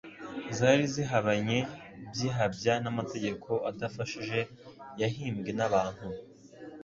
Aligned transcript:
zari 0.57 0.83
zihabanye 0.93 1.57
by'ihabya 2.11 2.73
n'amategeko 2.83 3.49
adafashije 3.69 4.39
yahimbwe 5.01 5.51
n'abantu. 5.57 6.07